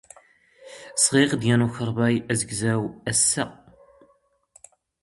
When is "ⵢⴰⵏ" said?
1.47-1.61